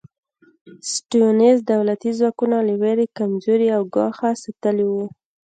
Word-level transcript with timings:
سټیونز 0.93 1.57
دولتي 1.71 2.09
ځواکونه 2.19 2.57
له 2.67 2.73
وېرې 2.81 3.05
کمزوري 3.17 3.67
او 3.75 3.81
ګوښه 3.95 4.29
ساتلي 4.43 4.85
وو. 4.91 5.05